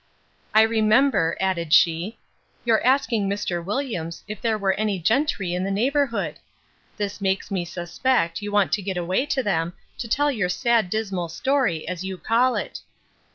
I 0.55 0.63
remember, 0.63 1.37
added 1.39 1.73
she, 1.73 2.17
your 2.65 2.83
asking 2.83 3.29
Mr. 3.29 3.63
Williams, 3.63 4.23
If 4.27 4.41
there 4.41 4.57
were 4.57 4.73
any 4.73 4.97
gentry 4.97 5.53
in 5.53 5.63
the 5.63 5.69
neighbourhood? 5.69 6.39
This 6.97 7.21
makes 7.21 7.51
me 7.51 7.65
suspect 7.65 8.41
you 8.41 8.51
want 8.51 8.71
to 8.71 8.81
get 8.81 8.97
away 8.97 9.27
to 9.27 9.43
them, 9.43 9.73
to 9.99 10.07
tell 10.07 10.31
your 10.31 10.49
sad 10.49 10.89
dismal 10.89 11.29
story, 11.29 11.87
as 11.87 12.03
you 12.03 12.17
call 12.17 12.55
it. 12.55 12.79